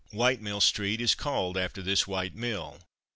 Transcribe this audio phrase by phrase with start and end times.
[0.11, 2.79] Whitemill street is called after this White Mill.